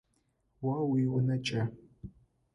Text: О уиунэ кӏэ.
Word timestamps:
О 0.71 0.73
уиунэ 0.89 1.35
кӏэ. 1.45 1.61